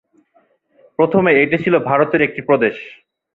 প্রথমে 0.99 1.31
এটি 1.43 1.57
ছিল 1.63 1.75
ভারতের 1.89 2.21
একটি 2.21 2.41
প্রদেশ। 2.41 2.75